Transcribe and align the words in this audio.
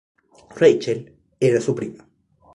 Rachel, 0.55 1.15
era 1.39 1.61
su 1.61 1.75
prima. 1.75 2.09